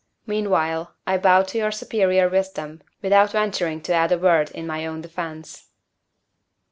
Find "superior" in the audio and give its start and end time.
1.71-2.27